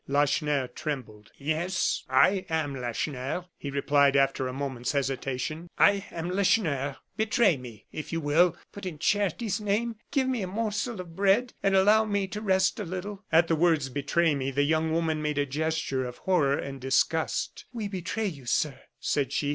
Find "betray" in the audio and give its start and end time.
7.17-7.55, 13.89-14.33, 17.87-18.25